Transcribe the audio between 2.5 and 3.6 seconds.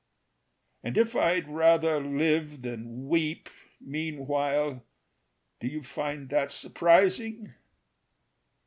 than weep